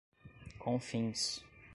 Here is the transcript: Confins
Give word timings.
Confins 0.59 1.45